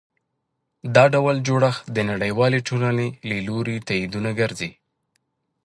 دا 0.95 1.03
ډول 1.13 1.35
جوړښت 1.47 1.83
د 1.95 1.97
نړیوالې 2.11 2.59
ټولنې 2.67 3.07
له 3.29 3.37
لوري 3.47 3.77
تایید 3.87 4.11
ونه 4.15 4.31
ګرځي. 4.39 4.71